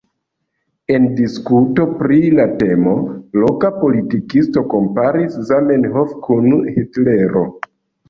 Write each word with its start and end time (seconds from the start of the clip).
En 0.95 1.03
diskuto 1.19 1.85
pri 1.99 2.17
la 2.39 2.47
temo 2.63 2.95
loka 3.45 3.73
politikisto 3.83 4.67
komparis 4.75 5.41
Zamenhof 5.53 6.21
kun 6.29 6.53
Hitlero. 6.83 7.51